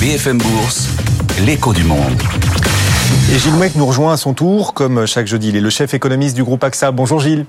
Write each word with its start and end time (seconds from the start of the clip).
BFM 0.00 0.38
Bourse, 0.38 0.88
l'écho 1.44 1.74
du 1.74 1.84
monde. 1.84 2.22
Et 3.30 3.38
Gilles 3.38 3.52
Mouek 3.52 3.74
nous 3.74 3.84
rejoint 3.84 4.14
à 4.14 4.16
son 4.16 4.32
tour, 4.32 4.72
comme 4.72 5.04
chaque 5.04 5.26
jeudi. 5.26 5.50
Il 5.50 5.56
est 5.56 5.60
le 5.60 5.68
chef 5.68 5.92
économiste 5.92 6.34
du 6.34 6.42
groupe 6.42 6.64
AXA. 6.64 6.90
Bonjour 6.90 7.20
Gilles. 7.20 7.44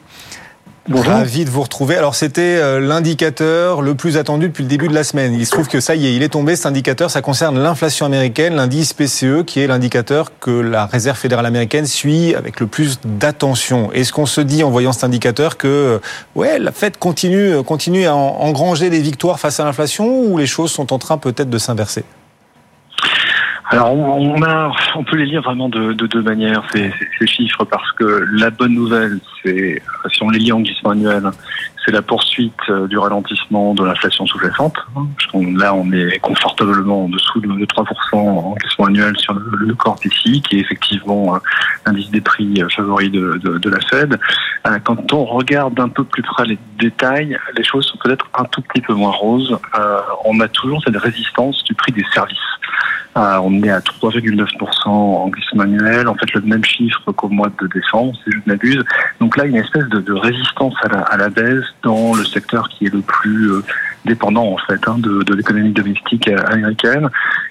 Bonjour. 0.89 1.13
Ravi 1.13 1.45
de 1.45 1.49
vous 1.49 1.61
retrouver. 1.61 1.95
Alors 1.95 2.13
c'était 2.13 2.57
euh, 2.57 2.81
l'indicateur 2.81 3.81
le 3.81 3.95
plus 3.95 4.17
attendu 4.17 4.49
depuis 4.49 4.63
le 4.63 4.67
début 4.67 4.89
de 4.89 4.93
la 4.93 5.05
semaine. 5.05 5.33
Il 5.33 5.45
se 5.45 5.51
trouve 5.51 5.69
que 5.69 5.79
ça 5.79 5.95
y 5.95 6.07
est, 6.07 6.13
il 6.13 6.23
est 6.23 6.29
tombé 6.29 6.57
cet 6.57 6.65
indicateur. 6.65 7.09
Ça 7.09 7.21
concerne 7.21 7.57
l'inflation 7.57 8.05
américaine, 8.05 8.55
l'indice 8.55 8.91
PCE, 8.91 9.45
qui 9.47 9.61
est 9.61 9.67
l'indicateur 9.67 10.37
que 10.41 10.51
la 10.51 10.87
Réserve 10.87 11.17
fédérale 11.17 11.45
américaine 11.45 11.85
suit 11.85 12.35
avec 12.35 12.59
le 12.59 12.67
plus 12.67 12.99
d'attention. 13.05 13.93
Est-ce 13.93 14.11
qu'on 14.11 14.25
se 14.25 14.41
dit 14.41 14.61
en 14.65 14.71
voyant 14.71 14.91
cet 14.91 15.05
indicateur 15.05 15.55
que 15.55 15.67
euh, 15.67 15.99
ouais, 16.35 16.59
la 16.59 16.73
Fed 16.73 16.97
continue, 16.97 17.63
continue 17.63 18.07
à 18.07 18.15
engranger 18.15 18.89
des 18.89 18.99
victoires 18.99 19.39
face 19.39 19.61
à 19.61 19.63
l'inflation 19.63 20.25
ou 20.25 20.37
les 20.37 20.47
choses 20.47 20.71
sont 20.71 20.91
en 20.91 20.99
train 20.99 21.17
peut-être 21.17 21.49
de 21.49 21.57
s'inverser? 21.57 22.03
Alors 23.71 23.93
on, 23.93 24.43
a, 24.43 24.69
on 24.95 25.03
peut 25.05 25.15
les 25.15 25.25
lire 25.25 25.41
vraiment 25.41 25.69
de, 25.69 25.93
deux 25.93 26.21
manières 26.21 26.61
ces, 26.73 26.91
chiffres 27.25 27.63
parce 27.63 27.89
que 27.93 28.25
la 28.33 28.49
bonne 28.49 28.73
nouvelle, 28.73 29.19
c'est 29.41 29.81
si 30.11 30.23
on 30.23 30.29
les 30.29 30.39
lit 30.39 30.51
en 30.51 30.59
glissement 30.59 30.89
annuel, 30.89 31.31
c'est 31.85 31.91
la 31.91 32.01
poursuite 32.01 32.53
euh, 32.69 32.87
du 32.87 32.97
ralentissement 32.97 33.73
de 33.73 33.85
l'inflation 33.85 34.25
sous-jacente. 34.27 34.75
Là, 35.33 35.73
on 35.73 35.89
est 35.93 36.19
confortablement 36.19 37.05
en 37.05 37.09
dessous 37.09 37.39
de 37.39 37.47
3% 37.47 38.15
en 38.15 38.55
glissement 38.55 38.85
annuel 38.85 39.17
sur 39.17 39.33
le, 39.33 39.73
corps 39.73 39.99
ici, 40.03 40.41
qui 40.41 40.57
est 40.57 40.59
effectivement 40.59 41.39
l'indice 41.85 42.11
des 42.11 42.21
prix 42.21 42.61
euh, 42.61 42.67
favori 42.69 43.09
de, 43.09 43.39
de, 43.41 43.69
la 43.69 43.79
Fed. 43.79 44.19
Euh, 44.67 44.79
quand 44.83 45.13
on 45.13 45.23
regarde 45.25 45.79
un 45.79 45.89
peu 45.89 46.03
plus 46.03 46.23
près 46.23 46.45
les 46.45 46.59
détails, 46.77 47.37
les 47.55 47.63
choses 47.63 47.85
sont 47.85 47.97
peut-être 47.97 48.29
un 48.37 48.43
tout 48.45 48.61
petit 48.61 48.81
peu 48.81 48.93
moins 48.93 49.11
roses. 49.11 49.57
On 50.25 50.39
a 50.41 50.47
toujours 50.49 50.81
cette 50.83 50.97
résistance 50.97 51.63
du 51.63 51.73
prix 51.73 51.93
des 51.93 52.05
services. 52.13 52.37
On 53.15 53.61
est 53.63 53.69
à 53.69 53.79
3,9% 53.79 54.87
en 54.87 55.27
glissement 55.27 55.63
annuel, 55.63 56.07
en 56.07 56.15
fait 56.15 56.33
le 56.33 56.41
même 56.41 56.63
chiffre 56.63 57.11
qu'au 57.11 57.27
mois 57.27 57.51
de 57.61 57.67
décembre, 57.67 58.13
si 58.23 58.31
je 58.31 58.37
ne 58.37 58.41
m'abuse. 58.45 58.83
Donc 59.19 59.35
là, 59.37 59.45
une 59.45 59.57
espèce 59.57 59.85
de, 59.85 60.13
résistance 60.13 60.75
à 60.83 60.87
la, 60.87 60.99
à 60.99 61.17
la, 61.17 61.29
baisse 61.29 61.65
dans 61.83 62.13
le 62.15 62.23
secteur 62.23 62.69
qui 62.69 62.85
est 62.85 62.93
le 62.93 63.01
plus 63.01 63.51
euh, 63.51 63.63
dépendant 64.05 64.45
en 64.45 64.57
fait 64.57 64.79
hein, 64.87 64.95
de, 64.97 65.23
de 65.23 65.33
l'économie 65.33 65.71
domestique 65.71 66.27
euh, 66.27 66.37
américaine. 66.47 67.09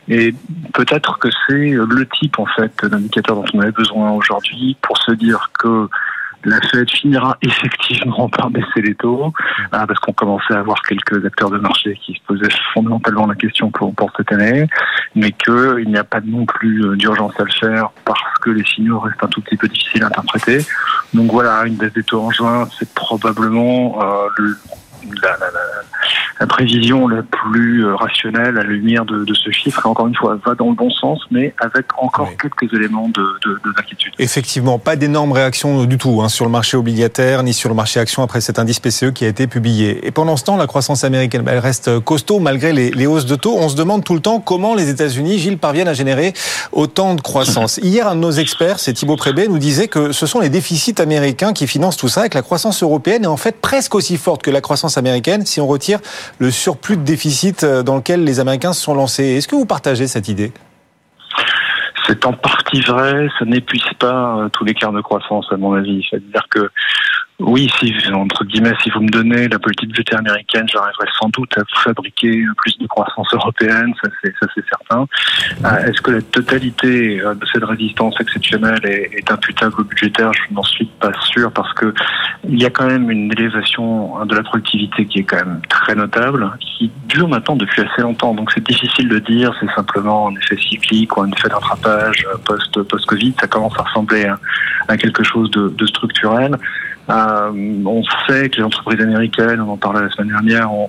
Et 0.09 0.35
peut-être 0.73 1.19
que 1.19 1.29
c'est 1.47 1.71
le 1.73 2.07
type 2.19 2.39
en 2.39 2.47
fait 2.47 2.85
d'indicateur 2.85 3.37
dont 3.37 3.45
on 3.55 3.61
avait 3.61 3.71
besoin 3.73 4.13
aujourd'hui 4.13 4.77
pour 4.81 4.97
se 4.99 5.13
dire 5.13 5.51
que 5.59 5.89
la 6.45 6.61
Fed 6.61 6.91
finira 6.91 7.37
effectivement 7.43 8.29
par 8.29 8.51
baisser 8.51 8.83
les 8.83 8.95
taux, 8.95 9.33
hein, 9.73 9.87
parce 9.87 9.99
qu'on 10.01 10.13
commençait 10.13 10.55
à 10.55 10.61
avoir 10.61 10.81
quelques 10.83 11.25
acteurs 11.25 11.51
de 11.51 11.59
marché 11.59 11.99
qui 12.05 12.15
se 12.15 12.21
posaient 12.27 12.55
fondamentalement 12.73 13.27
la 13.27 13.35
question 13.35 13.71
pour, 13.71 13.95
pour 13.95 14.11
cette 14.17 14.33
année, 14.33 14.67
mais 15.15 15.33
qu'il 15.33 15.87
n'y 15.87 15.99
a 15.99 16.05
pas 16.05 16.21
non 16.25 16.47
plus 16.47 16.85
euh, 16.85 16.97
d'urgence 16.97 17.39
à 17.39 17.45
le 17.45 17.53
faire 17.53 17.91
parce 18.05 18.39
que 18.41 18.51
les 18.51 18.65
signaux 18.65 19.01
restent 19.01 19.23
un 19.23 19.29
tout 19.29 19.41
petit 19.43 19.57
peu 19.57 19.69
difficiles 19.69 20.03
à 20.03 20.07
interpréter. 20.07 20.65
Donc 21.13 21.31
voilà, 21.31 21.65
une 21.67 21.77
baisse 21.77 21.93
des 21.93 22.05
taux 22.05 22.23
en 22.23 22.31
juin, 22.31 22.69
c'est 22.79 22.93
probablement 22.95 23.99
euh, 24.03 24.29
le 24.39 24.57
la, 25.23 25.31
la, 25.31 25.51
la, 25.51 25.61
prévision 26.47 27.09
la 27.09 27.23
plus 27.23 27.85
euh, 27.85 27.95
rationnelle 27.95 28.59
à 28.59 28.63
la 28.63 28.65
lumière 28.65 29.05
de, 29.05 29.25
de, 29.25 29.35
ce 29.35 29.51
chiffre, 29.51 29.87
encore 29.87 30.07
une 30.07 30.15
fois, 30.15 30.39
va 30.45 30.55
dans 30.55 30.69
le 30.69 30.75
bon 30.75 30.91
sens, 30.91 31.21
mais 31.31 31.55
avec 31.61 31.87
encore 31.99 32.31
quelques 32.41 32.73
éléments 32.75 33.09
de, 33.09 33.23
de, 33.45 33.73
d'inquiétude. 33.77 34.13
Effectivement, 34.19 34.79
pas 34.79 34.97
d'énormes 34.97 35.33
réactions 35.33 35.85
du 35.85 35.99
tout 35.99 36.21
hein, 36.23 36.29
sur 36.29 36.45
le 36.45 36.51
marché 36.51 36.77
obligataire 36.77 37.43
ni 37.43 37.53
sur 37.53 37.69
le 37.69 37.75
marché 37.75 38.01
action 38.01 38.23
après 38.23 38.41
cet 38.41 38.59
indice 38.59 38.81
PCE 38.81 39.13
qui 39.13 39.25
a 39.25 39.29
été 39.29 39.47
publié. 39.47 40.07
Et 40.07 40.11
pendant 40.11 40.37
ce 40.37 40.45
temps, 40.45 40.57
la 40.57 40.67
croissance 40.67 41.05
américaine, 41.05 41.43
bah, 41.43 41.53
elle 41.53 41.59
reste 41.59 42.01
costaud 42.01 42.39
malgré 42.39 42.73
les, 42.73 42.91
les, 42.91 43.07
hausses 43.07 43.27
de 43.27 43.37
taux. 43.37 43.57
On 43.57 43.69
se 43.69 43.77
demande 43.77 44.05
tout 44.05 44.15
le 44.15 44.21
temps 44.21 44.41
comment 44.41 44.75
les 44.75 44.89
États-Unis, 44.89 45.39
Gilles, 45.39 45.59
parviennent 45.59 45.89
à 45.89 45.95
générer 45.95 46.33
autant 46.73 47.15
de 47.15 47.21
croissance. 47.21 47.79
Hier, 47.83 48.07
un 48.09 48.15
de 48.15 48.21
nos 48.21 48.33
experts, 48.33 48.79
c'est 48.79 48.93
Thibaut 48.93 49.17
Prébé, 49.17 49.49
nous 49.49 49.59
disait 49.59 49.89
que 49.89 50.13
ce 50.13 50.27
sont 50.27 50.41
les 50.41 50.49
déficits 50.49 51.01
américains 51.01 51.53
qui 51.53 51.67
financent 51.67 51.97
tout 51.97 52.09
ça 52.09 52.27
et 52.27 52.29
que 52.29 52.37
la 52.37 52.43
croissance 52.43 52.83
européenne 52.83 53.25
est 53.25 53.29
en 53.29 53.37
fait 53.37 53.61
presque 53.61 53.95
aussi 53.95 54.17
forte 54.17 54.43
que 54.43 54.51
la 54.51 54.61
croissance 54.61 54.99
américaine 54.99 55.45
si 55.47 55.61
on 55.61 55.67
retire 55.67 56.00
le 56.39 56.51
surplus 56.51 56.97
de 56.97 57.03
déficit 57.03 57.65
euh, 57.65 57.83
dans 57.83 57.97
lequel 57.97 58.25
les 58.25 58.41
Américains 58.41 58.73
se 58.73 58.83
sont 58.83 58.95
lancés. 58.95 59.25
Est-ce 59.25 59.49
que 59.49 59.57
vous 59.57 59.67
partagez 59.67 60.07
cette 60.07 60.29
idée? 60.29 60.53
C'est 62.07 62.27
en 62.27 62.33
partie 62.33 62.81
vrai, 62.81 63.29
ça 63.39 63.45
n'épuise 63.45 63.85
pas 63.99 64.37
euh, 64.37 64.49
tous 64.49 64.65
les 64.65 64.75
quarts 64.75 64.93
de 64.93 65.01
croissance 65.01 65.47
à 65.51 65.57
mon 65.57 65.75
avis. 65.75 66.05
C'est-à-dire 66.11 66.47
que 66.51 66.71
oui, 67.39 67.71
si, 67.79 67.95
entre 68.13 68.45
guillemets, 68.45 68.75
si 68.83 68.91
vous 68.91 69.01
me 69.01 69.09
donnez 69.09 69.49
la 69.49 69.59
politique 69.59 69.89
budgétaire 69.89 70.19
américaine, 70.19 70.67
j'arriverai 70.69 71.07
sans 71.19 71.29
doute 71.31 71.57
à 71.57 71.63
fabriquer 71.83 72.45
plus 72.59 72.77
de 72.79 72.87
croissance 72.87 73.33
européenne, 73.33 73.95
ça 74.03 74.11
c'est, 74.23 74.35
certain. 74.69 75.07
Euh, 75.65 75.87
est-ce 75.87 76.03
que 76.03 76.11
la 76.11 76.23
totalité 76.23 77.17
de 77.19 77.47
cette 77.51 77.65
résistance 77.65 78.15
exceptionnelle 78.21 78.81
est, 78.85 79.11
est 79.15 79.31
imputable 79.31 79.75
au 79.79 79.85
budgétaire? 79.85 80.33
Je 80.35 80.55
n'en 80.55 80.63
suis 80.65 80.91
pas 81.01 81.13
sûr 81.23 81.51
parce 81.53 81.73
que 81.75 81.95
il 82.49 82.61
y 82.61 82.65
a 82.65 82.71
quand 82.71 82.87
même 82.87 83.11
une 83.11 83.31
élévation 83.33 84.25
de 84.25 84.35
la 84.35 84.43
productivité 84.43 85.05
qui 85.05 85.21
est 85.21 85.25
quand 85.25 85.37
même 85.37 85.61
très 85.69 85.95
notable, 85.95 86.51
qui 86.59 86.91
dure 87.07 87.29
maintenant 87.29 87.57
depuis 87.57 87.83
assez 87.83 88.03
longtemps. 88.03 88.35
Donc 88.35 88.51
c'est 88.53 88.65
difficile 88.65 89.09
de 89.09 89.19
dire, 89.19 89.55
c'est 89.61 89.71
simplement 89.75 90.29
un 90.29 90.35
effet 90.37 90.57
cyclique 90.57 91.17
ou 91.17 91.23
un 91.23 91.31
effet 91.31 91.49
d'attrapage 91.49 92.27
euh, 92.33 92.39
post, 92.45 92.83
post-Covid. 92.83 93.35
Ça 93.41 93.47
commence 93.47 93.79
à 93.79 93.83
ressembler 93.83 94.31
à, 94.89 94.97
quelque 94.97 95.23
chose 95.23 95.51
de, 95.51 95.69
de 95.69 95.87
structurel. 95.87 96.57
Euh, 97.11 97.51
on 97.85 98.03
sait 98.27 98.49
que 98.49 98.59
les 98.59 98.63
entreprises 98.63 99.01
américaines, 99.01 99.61
on 99.61 99.73
en 99.73 99.77
parlait 99.77 100.03
la 100.03 100.11
semaine 100.11 100.29
dernière, 100.29 100.73
ont, 100.73 100.89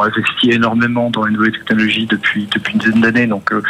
investi 0.00 0.50
énormément 0.50 1.10
dans 1.10 1.24
les 1.24 1.32
nouvelles 1.32 1.52
technologies 1.52 2.06
depuis 2.06 2.48
depuis 2.52 2.74
une 2.74 2.78
dizaine 2.78 3.00
d'années. 3.00 3.26
Donc, 3.26 3.52
euh, 3.52 3.62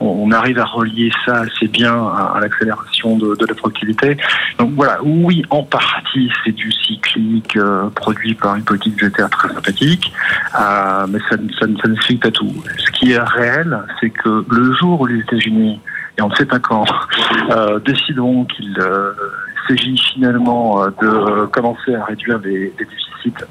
on, 0.00 0.30
arrive 0.32 0.58
à 0.58 0.64
relier 0.64 1.10
ça 1.24 1.40
assez 1.40 1.68
bien 1.68 1.94
à, 1.94 2.38
l'accélération 2.40 3.16
de, 3.16 3.36
la 3.46 3.54
productivité. 3.54 4.16
Donc 4.58 4.72
voilà, 4.74 4.98
oui, 5.02 5.42
en 5.50 5.62
partie, 5.62 6.30
c'est 6.44 6.52
du 6.52 6.70
cyclique 6.72 7.56
euh, 7.56 7.88
produit 7.90 8.34
par 8.34 8.56
une 8.56 8.64
politique 8.64 8.94
budgétaire 8.96 9.30
très 9.30 9.48
sympathique, 9.48 10.12
mais 11.08 11.18
ça, 11.30 11.36
ça, 11.58 11.66
ça 11.82 11.88
ne 11.88 11.94
suffit 11.96 12.16
pas 12.16 12.30
tout. 12.30 12.52
Ce 12.76 12.90
qui 12.92 13.12
est 13.12 13.18
réel, 13.18 13.78
c'est 14.00 14.10
que 14.10 14.44
le 14.50 14.72
jour 14.74 15.00
où 15.00 15.06
les 15.06 15.20
États-Unis 15.20 15.80
et 16.18 16.22
on 16.22 16.28
ne 16.28 16.34
sait 16.34 16.46
pas 16.46 16.58
quand, 16.58 16.84
euh, 17.50 17.78
décideront 17.78 18.44
qu'il 18.44 18.76
euh, 18.80 19.12
s'agit 19.68 19.96
finalement 20.14 20.82
euh, 20.82 20.90
de 21.00 21.46
commencer 21.46 21.94
à 21.94 22.04
réduire 22.04 22.38
les, 22.38 22.72
déficits 22.78 23.44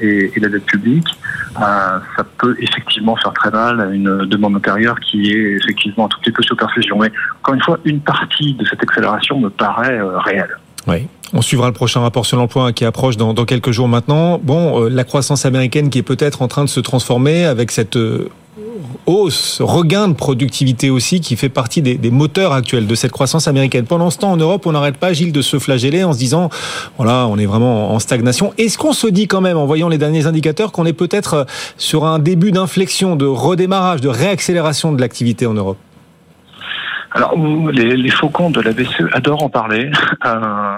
et, 0.00 0.40
la 0.40 0.48
dette 0.48 0.66
publique, 0.66 1.08
ça 1.56 2.24
peut 2.38 2.56
effectivement 2.60 3.16
faire 3.16 3.32
très 3.32 3.50
mal 3.50 3.80
à 3.80 3.86
une 3.86 4.24
demande 4.26 4.56
intérieure 4.56 4.98
qui 5.00 5.32
est 5.32 5.56
effectivement 5.56 6.06
un 6.06 6.08
tout 6.08 6.20
petit 6.20 6.30
peu 6.30 6.42
sous 6.42 6.56
perfusion. 6.56 6.98
Mais 6.98 7.10
encore 7.40 7.54
une 7.54 7.62
fois, 7.62 7.78
une 7.84 8.00
partie 8.00 8.54
de 8.54 8.64
cette 8.64 8.82
accélération 8.82 9.38
me 9.40 9.50
paraît 9.50 10.00
réelle. 10.24 10.56
Oui. 10.86 11.08
On 11.32 11.42
suivra 11.42 11.66
le 11.66 11.74
prochain 11.74 12.00
rapport 12.00 12.24
sur 12.24 12.38
l'emploi 12.38 12.72
qui 12.72 12.84
approche 12.84 13.16
dans, 13.16 13.34
quelques 13.44 13.72
jours 13.72 13.88
maintenant. 13.88 14.40
Bon, 14.42 14.88
la 14.88 15.04
croissance 15.04 15.44
américaine 15.44 15.90
qui 15.90 15.98
est 15.98 16.04
peut-être 16.04 16.40
en 16.40 16.48
train 16.48 16.64
de 16.64 16.70
se 16.70 16.80
transformer 16.80 17.44
avec 17.44 17.70
cette 17.70 17.98
hausse, 19.06 19.60
regain 19.60 20.08
de 20.08 20.14
productivité 20.14 20.90
aussi, 20.90 21.20
qui 21.20 21.36
fait 21.36 21.48
partie 21.48 21.82
des, 21.82 22.10
moteurs 22.10 22.52
actuels 22.52 22.86
de 22.86 22.94
cette 22.94 23.12
croissance 23.12 23.48
américaine. 23.48 23.84
Pendant 23.86 24.10
ce 24.10 24.18
temps, 24.18 24.32
en 24.32 24.36
Europe, 24.36 24.66
on 24.66 24.72
n'arrête 24.72 24.96
pas, 24.96 25.12
Gilles, 25.12 25.32
de 25.32 25.42
se 25.42 25.58
flageller 25.58 26.04
en 26.04 26.12
se 26.12 26.18
disant, 26.18 26.50
voilà, 26.96 27.26
on 27.26 27.38
est 27.38 27.46
vraiment 27.46 27.92
en 27.92 27.98
stagnation. 27.98 28.52
Est-ce 28.58 28.78
qu'on 28.78 28.92
se 28.92 29.06
dit 29.06 29.28
quand 29.28 29.40
même, 29.40 29.56
en 29.56 29.66
voyant 29.66 29.88
les 29.88 29.98
derniers 29.98 30.26
indicateurs, 30.26 30.72
qu'on 30.72 30.86
est 30.86 30.92
peut-être 30.92 31.46
sur 31.76 32.04
un 32.04 32.18
début 32.18 32.52
d'inflexion, 32.52 33.16
de 33.16 33.26
redémarrage, 33.26 34.00
de 34.00 34.08
réaccélération 34.08 34.92
de 34.92 35.00
l'activité 35.00 35.46
en 35.46 35.54
Europe? 35.54 35.78
Alors, 37.12 37.34
les, 37.72 38.10
faucons 38.10 38.50
de 38.50 38.60
la 38.60 38.72
BCE 38.72 39.04
adorent 39.12 39.42
en 39.42 39.48
parler. 39.48 39.90
Euh, 40.26 40.76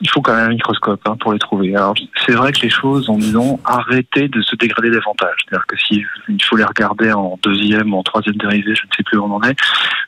il 0.00 0.08
faut 0.08 0.20
quand 0.20 0.34
même 0.34 0.46
un 0.46 0.54
microscope 0.54 1.00
hein, 1.06 1.16
pour 1.20 1.32
les 1.32 1.38
trouver. 1.38 1.74
Alors 1.74 1.94
c'est 2.26 2.32
vrai 2.32 2.52
que 2.52 2.60
les 2.62 2.70
choses 2.70 3.08
ont 3.08 3.18
disons 3.18 3.60
arrêté 3.64 4.28
de 4.28 4.40
se 4.42 4.56
dégrader 4.56 4.90
davantage. 4.90 5.36
C'est-à-dire 5.44 5.66
que 5.66 5.76
si 5.76 6.04
il 6.28 6.42
faut 6.44 6.56
les 6.56 6.64
regarder 6.64 7.12
en 7.12 7.38
deuxième, 7.42 7.92
en 7.94 8.02
troisième 8.02 8.36
dérivé, 8.36 8.74
je 8.74 8.86
ne 8.86 8.92
sais 8.96 9.02
plus 9.02 9.18
où 9.18 9.24
on 9.24 9.32
en 9.32 9.42
est, 9.42 9.56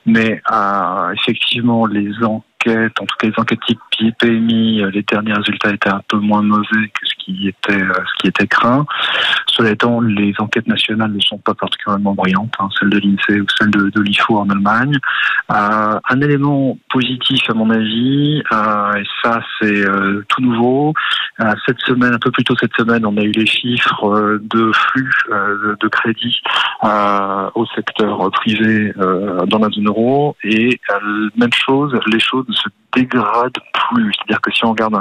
mais 0.07 0.41
euh, 0.51 1.13
effectivement 1.13 1.87
les 1.87 2.11
en 2.71 3.07
tout 3.07 3.17
cas 3.19 3.29
les 3.29 3.35
enquêtes 3.37 3.61
type 3.67 3.81
PMI, 4.19 4.83
euh, 4.83 4.91
les 4.91 5.03
derniers 5.03 5.33
résultats 5.33 5.71
étaient 5.71 5.89
un 5.89 6.03
peu 6.09 6.19
moins 6.19 6.43
mauvais 6.43 6.89
que 6.95 7.07
ce 7.07 7.15
qui 7.19 7.49
était 7.49 7.83
euh, 7.83 7.93
ce 7.95 8.23
qui 8.23 8.29
était 8.29 8.47
craint. 8.47 8.85
Cela 9.49 9.71
étant, 9.71 10.01
les 10.01 10.33
enquêtes 10.39 10.67
nationales 10.67 11.13
ne 11.13 11.21
sont 11.21 11.39
pas 11.39 11.55
particulièrement 11.55 12.15
brillantes, 12.15 12.55
hein, 12.59 12.69
celles 12.79 12.91
de 12.91 12.99
l'INSEE 12.99 13.41
ou 13.41 13.47
celles 13.59 13.71
de, 13.71 13.91
de 13.91 14.01
l'IFO 14.01 14.39
en 14.39 14.49
Allemagne. 14.49 14.97
Euh, 15.51 16.01
un 16.09 16.21
élément 16.21 16.79
positif 16.89 17.43
à 17.51 17.55
mon 17.55 17.71
avis, 17.71 18.39
et 18.39 19.05
ça 19.23 19.41
c'est 19.61 19.85
tout 20.29 20.41
nouveau. 20.41 20.95
Cette 21.67 21.81
semaine, 21.81 22.15
un 22.15 22.19
peu 22.19 22.31
plus 22.31 22.45
tôt 22.45 22.55
cette 22.59 22.75
semaine, 22.77 23.05
on 23.05 23.17
a 23.17 23.23
eu 23.23 23.33
les 23.33 23.47
chiffres 23.47 24.39
de 24.43 24.73
flux 24.73 25.11
de 25.31 25.89
crédit 25.89 26.41
au 26.83 27.67
secteur 27.75 28.31
privé 28.31 28.93
dans 29.47 29.59
la 29.59 29.69
zone 29.71 29.89
euro, 29.89 30.37
et 30.45 30.81
même 31.37 31.53
chose, 31.53 31.99
les 32.07 32.21
choses 32.21 32.47
se 32.53 32.69
dégradent 32.95 33.59
plus. 33.73 34.13
C'est-à-dire 34.15 34.41
que 34.41 34.53
si 34.53 34.65
on 34.65 34.71
regarde 34.71 34.95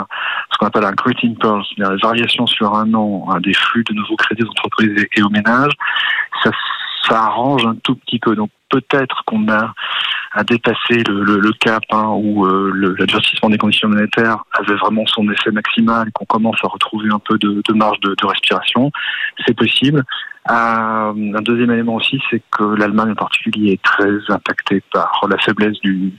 ce 0.51 0.57
qu'on 0.57 0.67
appelle 0.67 0.85
un 0.85 0.93
creating 0.93 1.37
pulse, 1.37 1.67
c'est-à-dire 1.69 1.93
la 1.93 2.07
variation 2.07 2.45
sur 2.47 2.73
un 2.75 2.93
an 2.93 3.27
des 3.39 3.53
flux 3.53 3.83
de 3.83 3.93
nouveaux 3.93 4.15
crédits 4.15 4.43
aux 4.43 4.49
entreprises 4.49 5.07
et, 5.15 5.21
aux 5.21 5.29
ménages, 5.29 5.73
ça 6.43 6.51
arrange 7.23 7.65
un 7.65 7.75
tout 7.83 7.95
petit 7.95 8.19
peu. 8.19 8.35
Donc 8.35 8.49
peut-être 8.69 9.23
qu'on 9.25 9.47
a 9.49 9.73
à 10.33 10.43
dépasser 10.43 11.03
le, 11.07 11.51
cap 11.59 11.83
hein, 11.91 12.07
où 12.15 12.45
euh, 12.45 12.71
l'advertissement 12.97 13.49
des 13.49 13.57
conditions 13.57 13.89
monétaires 13.89 14.37
avait 14.57 14.75
vraiment 14.75 15.05
son 15.05 15.29
effet 15.29 15.51
maximal 15.51 16.09
qu'on 16.13 16.25
commence 16.25 16.57
à 16.63 16.67
retrouver 16.67 17.09
un 17.11 17.19
peu 17.19 17.37
de, 17.37 17.73
marge 17.73 17.99
de, 17.99 18.15
de 18.15 18.25
respiration. 18.25 18.91
C'est 19.45 19.55
possible. 19.55 20.05
Euh, 20.49 20.53
un 20.53 21.41
deuxième 21.41 21.71
élément 21.71 21.95
aussi, 21.95 22.19
c'est 22.29 22.41
que 22.49 22.63
l'Allemagne 22.63 23.11
en 23.11 23.15
particulier 23.15 23.73
est 23.73 23.81
très 23.83 24.17
impactée 24.29 24.81
par 24.91 25.27
la 25.29 25.37
faiblesse 25.37 25.79
du, 25.81 26.13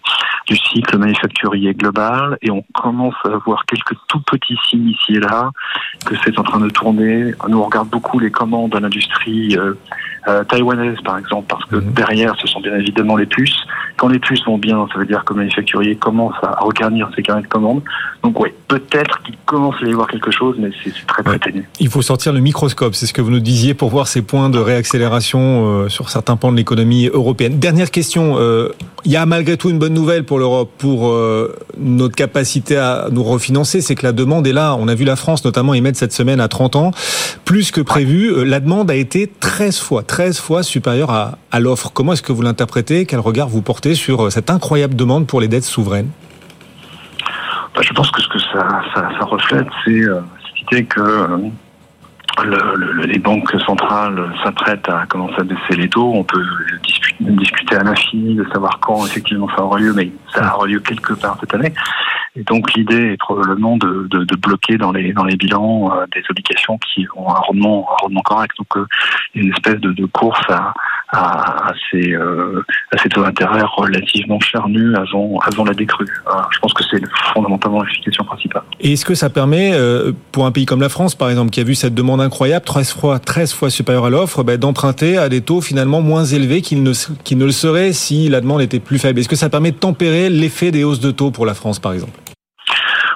du 0.47 0.57
cycle 0.57 0.99
manufacturier 0.99 1.75
global 1.75 2.39
et 2.43 2.51
on 2.51 2.65
commence 2.75 3.15
à 3.25 3.37
voir 3.45 3.65
quelques 3.67 3.97
tout 4.09 4.21
petits 4.21 4.59
signes 4.69 4.89
ici 4.89 5.15
et 5.15 5.21
là 5.21 5.51
que 6.05 6.15
c'est 6.25 6.39
en 6.39 6.43
train 6.43 6.61
de 6.61 6.69
tourner. 6.71 7.33
Nous 7.49 7.59
on 7.59 7.65
regarde 7.65 7.89
beaucoup 7.89 8.19
les 8.19 8.31
commandes 8.31 8.75
à 8.75 8.81
l'industrie 8.81 9.57
euh, 9.57 9.75
euh, 10.29 10.45
taïwanaise 10.45 11.01
par 11.05 11.19
exemple 11.19 11.47
parce 11.49 11.65
que 11.67 11.77
mhm. 11.77 11.93
derrière 11.93 12.35
ce 12.41 12.47
sont 12.47 12.61
bien 12.61 12.77
évidemment 12.77 13.17
les 13.17 13.27
puces. 13.27 13.65
Quand 13.97 14.09
les 14.09 14.19
puces 14.19 14.45
vont 14.45 14.59
bien, 14.59 14.87
ça 14.93 14.99
veut 14.99 15.07
dire 15.07 15.25
que 15.25 15.35
le 15.35 15.41
manufacturier 15.41 15.97
commence 15.97 16.35
à 16.43 16.57
regarnir 16.61 17.11
ses 17.15 17.23
carnets 17.23 17.43
de 17.43 17.47
commandes. 17.49 17.83
Donc 18.23 18.41
oui, 18.41 18.51
peut-être 18.69 19.23
qu'il 19.23 19.37
commence 19.45 19.75
à 19.83 19.87
y 19.87 19.93
voir 19.93 20.09
quelque 20.09 20.31
chose, 20.31 20.57
mais 20.59 20.71
c'est 20.83 20.93
très 21.07 21.23
très 21.23 21.39
ténu. 21.39 21.69
Il 21.79 21.89
faut 21.89 22.03
sortir 22.03 22.33
le 22.33 22.41
microscope, 22.41 22.95
c'est 22.95 23.07
ce 23.07 23.13
que 23.13 23.21
vous 23.21 23.31
nous 23.31 23.41
disiez 23.41 23.75
pour 23.75 23.91
voir 23.91 24.09
ces 24.09 24.23
points 24.23 24.49
de 24.49 24.59
réaccélération 24.59 25.41
euh, 25.67 25.89
sur 25.89 26.09
certains 26.09 26.37
pans 26.37 26.51
de 26.51 26.57
l'économie 26.57 27.07
européenne. 27.07 27.59
Dernière 27.59 27.91
question, 27.91 28.37
euh, 28.39 28.71
il 29.05 29.11
y 29.11 29.17
a 29.17 29.27
malgré 29.27 29.57
tout 29.57 29.69
une 29.71 29.79
bonne 29.79 29.95
nouvelle 29.95 30.25
pour 30.25 30.39
l'Europe, 30.39 30.71
pour 30.79 31.09
euh, 31.09 31.57
notre 31.77 32.15
capacité 32.15 32.77
à 32.77 33.09
nous 33.11 33.25
refinancer, 33.25 33.81
c'est 33.81 33.95
que 33.95 34.05
la 34.05 34.13
demande 34.13 34.47
est 34.47 34.53
là. 34.53 34.77
On 34.79 34.87
a 34.89 34.95
vu 34.95 35.05
la 35.05 35.17
France 35.17 35.45
notamment 35.45 35.75
émettre 35.75 35.99
cette 35.99 36.13
semaine 36.13 36.41
à 36.41 36.49
30 36.49 36.77
ans, 36.77 36.91
plus 37.45 37.71
que 37.71 37.81
prévu. 37.81 38.45
La 38.45 38.61
demande 38.61 38.91
a 38.91 38.95
été 38.95 39.31
13 39.41 39.81
fois, 39.81 40.03
13 40.03 40.39
fois 40.39 40.63
supérieure 40.63 41.11
à, 41.11 41.39
à 41.51 41.59
l'offre. 41.59 41.91
Comment 41.93 42.13
est-ce 42.13 42.23
que 42.23 42.33
vous 42.33 42.43
l'interprétez? 42.43 43.07
Quel 43.07 43.21
regard 43.21 43.49
vous 43.49 43.63
portez 43.63 43.95
sur 43.95 44.31
cette 44.31 44.51
incroyable 44.51 44.95
demande 44.95 45.27
pour 45.27 45.41
les 45.41 45.49
dettes 45.49 45.65
souveraines? 45.65 46.11
Bah, 47.75 47.83
Je 47.83 47.93
pense 47.93 48.11
que 48.11 48.23
ce 48.23 48.29
que 48.29 48.39
ça, 48.39 48.83
ça, 48.95 49.09
ça 49.19 49.25
reflète, 49.25 49.67
c'est 49.85 50.03
cette 50.03 50.73
idée 50.73 50.85
que 50.85 51.51
le, 52.45 52.57
le, 52.77 53.03
les 53.05 53.19
banques 53.19 53.53
centrales 53.67 54.33
s'apprêtent 54.43 54.89
à 54.89 55.07
commencer 55.07 55.35
à 55.39 55.45
baisser 55.45 55.77
les 55.77 55.89
taux. 55.89 56.13
On 56.15 56.25
peut 56.25 56.43
discuter, 57.21 57.77
à 57.77 57.83
l'infini 57.83 58.35
de 58.35 58.45
savoir 58.53 58.79
quand 58.81 59.07
effectivement 59.07 59.49
ça 59.57 59.63
aura 59.63 59.79
lieu, 59.79 59.93
mais 59.95 60.11
ça 60.35 60.55
aura 60.55 60.67
lieu 60.67 60.81
quelque 60.81 61.15
part 61.15 61.37
cette 61.41 61.55
année. 61.55 61.73
Et 62.35 62.43
donc 62.45 62.73
l'idée 62.75 63.13
est 63.13 63.17
probablement 63.19 63.77
de, 63.77 64.07
de, 64.11 64.25
de, 64.25 64.37
bloquer 64.37 64.79
dans 64.79 64.93
les 64.93 65.13
dans 65.13 65.25
les 65.25 65.37
bilans 65.37 65.93
euh, 65.93 66.07
des 66.15 66.23
obligations 66.31 66.79
qui 66.79 67.07
ont 67.15 67.29
un 67.29 67.41
rendement 67.41 67.89
un 67.93 67.97
rendement 68.03 68.23
correct. 68.23 68.57
Donc 68.59 68.77
euh, 68.77 68.87
une 69.35 69.51
espèce 69.53 69.81
de, 69.81 69.93
de 69.93 70.07
course 70.07 70.43
à, 70.49 70.73
à, 71.13 71.69
à, 71.69 71.73
ces, 71.91 72.13
euh, 72.13 72.65
à 72.91 73.09
taux 73.09 73.23
d'intérêt 73.23 73.63
relativement 73.77 74.41
charnus 74.41 74.97
avant 74.97 75.39
avant 75.45 75.65
la 75.65 75.75
décrue. 75.75 76.07
je 76.51 76.59
pense 76.59 76.73
que 76.73 76.83
c'est 76.91 77.03
fondamentalement 77.35 77.83
l'explication 77.83 78.25
principale. 78.25 78.63
Et 78.81 78.95
est-ce 78.95 79.05
que 79.05 79.15
ça 79.15 79.29
permet 79.29 79.73
euh, 79.75 80.13
pour 80.33 80.47
un 80.47 80.53
pays 80.53 80.65
comme 80.65 80.81
la 80.81 80.89
France 80.89 81.15
par 81.15 81.29
exemple 81.29 81.51
qui 81.51 81.61
a 81.61 81.65
vu 81.65 81.75
cette 81.75 81.95
demande 81.95 82.21
incroyable 82.21 82.65
13 82.65 82.93
fois 82.93 83.19
13 83.19 83.53
fois 83.53 83.71
supérieure 83.71 84.07
à 84.07 84.11
l'offre 84.11 84.43
ben, 84.43 84.57
d'emprunter 84.59 85.19
à 85.19 85.29
des 85.29 85.43
taux 85.43 85.61
finalement 85.61 86.01
moins 86.01 86.25
élevés 86.25 86.63
qu'ils 86.63 86.83
ne 86.83 86.93
qu'ils 87.25 87.39
ne 87.39 87.45
le 87.45 87.53
seraient 87.53 87.93
si 87.93 88.29
la 88.29 88.41
demande 88.41 88.63
était 88.63 88.81
plus 88.81 88.99
faible? 88.99 89.21
Est-ce 89.21 89.29
que 89.29 89.37
ça 89.37 89.51
permet 89.51 89.73
de 89.73 89.77
tempérer 89.77 90.31
l'effet 90.31 90.71
des 90.71 90.85
hausses 90.85 91.01
de 91.01 91.11
taux 91.11 91.31
pour 91.31 91.45
la 91.45 91.55
France 91.55 91.79
par 91.79 91.93
exemple? 91.93 92.22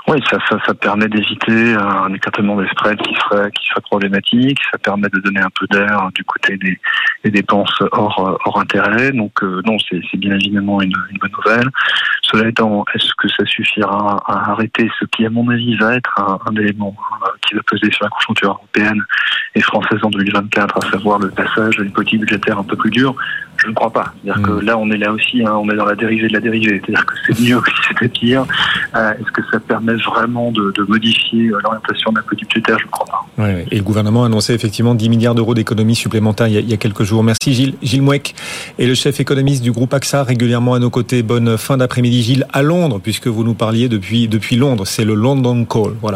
Oui, 0.09 0.23
ça, 0.31 0.39
ça, 0.49 0.57
ça 0.65 0.73
permet 0.73 1.09
d'éviter 1.09 1.75
un 1.75 2.15
écartement 2.15 2.57
des 2.57 2.69
spreads 2.69 2.97
qui 2.97 3.13
serait, 3.15 3.51
qui 3.51 3.67
serait 3.67 3.81
problématique. 3.81 4.59
Ça 4.71 4.79
permet 4.79 5.09
de 5.09 5.19
donner 5.19 5.41
un 5.41 5.51
peu 5.59 5.67
d'air 5.67 6.11
du 6.15 6.23
côté 6.23 6.57
des, 6.59 6.79
des, 7.25 7.31
dépenses 7.33 7.83
hors, 7.91 8.39
hors 8.45 8.61
intérêt. 8.61 9.11
Donc, 9.11 9.43
euh, 9.43 9.63
non, 9.67 9.77
c'est 9.91 10.17
bien 10.17 10.35
évidemment 10.35 10.81
une, 10.81 10.95
une, 11.11 11.19
bonne 11.19 11.33
nouvelle. 11.33 11.69
Cela 12.23 12.49
étant, 12.49 12.85
est-ce 12.95 13.11
que 13.19 13.29
ça 13.29 13.45
suffira 13.47 14.23
à 14.27 14.53
arrêter 14.53 14.89
ce 15.01 15.07
qui, 15.07 15.27
à 15.27 15.31
mon 15.31 15.49
avis, 15.51 15.77
va 15.77 15.97
être 15.97 16.15
un, 16.21 16.39
un 16.51 16.55
élément 16.55 16.95
euh, 17.25 17.27
qui 17.47 17.57
va 17.57 17.63
peser 17.65 17.91
sur 17.91 18.05
la 18.05 18.11
conjoncture 18.11 18.51
européenne 18.51 19.03
et 19.57 19.61
française 19.61 19.99
en 20.05 20.11
2024, 20.11 20.77
à 20.77 20.91
savoir 20.93 21.19
le 21.19 21.31
passage 21.31 21.81
à 21.81 21.83
une 21.83 21.93
politique 21.93 22.21
budgétaire 22.21 22.59
un 22.59 22.65
peu 22.65 22.77
plus 22.77 22.91
dure? 22.91 23.17
Je 23.57 23.69
ne 23.69 23.73
crois 23.73 23.93
pas. 23.93 24.13
C'est-à-dire 24.23 24.43
que 24.43 24.51
mmh. 24.51 24.67
là, 24.67 24.79
on 24.79 24.91
est 24.91 24.99
là 24.99 25.13
aussi, 25.13 25.45
hein, 25.45 25.55
on 25.55 25.69
est 25.71 25.77
dans 25.77 25.87
la 25.87 25.95
dérivée 25.95 26.29
de 26.29 26.35
la 26.35 26.41
dérivée. 26.41 26.81
C'est-à-dire 26.85 27.07
que 27.07 27.15
c'est 27.27 27.41
mieux 27.41 27.61
que 27.63 27.71
si 27.71 27.89
c'était 27.89 28.09
pire. 28.09 28.45
Euh, 28.95 29.13
Est-ce 29.13 29.31
que 29.33 29.43
ça 29.51 29.59
permet 29.61 29.96
vraiment 30.05 30.53
de, 30.53 30.73
modifier 30.89 31.49
euh, 31.49 31.59
l'orientation 31.63 32.13
de 32.13 32.17
la 32.17 32.23
politique 32.23 32.49
budgétaire 32.49 32.79
Je 32.79 32.87
ne 32.87 32.91
crois 32.91 33.07
pas. 33.07 33.51
Et 33.71 33.77
le 33.77 33.83
gouvernement 33.83 34.25
a 34.25 34.27
annoncé 34.27 34.55
effectivement 34.55 34.95
10 34.95 35.09
milliards 35.09 35.35
d'euros 35.35 35.55
d'économies 35.55 35.95
supplémentaires 35.95 36.49
il 36.49 36.55
y, 36.55 36.57
a, 36.59 36.61
il 36.61 36.71
y, 36.71 36.75
a, 36.75 36.77
quelques 36.77 37.03
jours. 37.03 37.23
Merci 37.23 37.55
Gilles. 37.55 37.75
Gilles 37.83 38.03
Mouek 38.03 38.35
est 38.79 38.87
le 38.87 38.95
chef 38.95 39.21
économiste 39.21 39.63
du 39.63 39.73
groupe 39.73 39.93
AXA, 39.93 40.23
régulièrement 40.23 40.75
à 40.75 40.79
nos 40.79 40.91
côtés. 40.91 41.23
Bonne 41.23 41.57
fin 41.59 41.77
d'après-midi 41.77 42.23
Gilles 42.23 42.47
à 42.53 42.63
Londres, 42.63 43.01
puisque 43.03 43.27
vous 43.27 43.45
nous 43.45 43.55
parliez 43.55 43.89
depuis, 43.89 44.29
depuis 44.29 44.57
Londres. 44.57 44.87
C'est 44.87 45.05
le 45.05 45.15
London 45.15 45.65
Call. 45.65 45.93
Voilà. 46.01 46.15